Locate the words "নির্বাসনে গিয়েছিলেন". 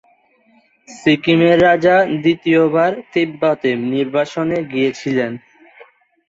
3.91-5.31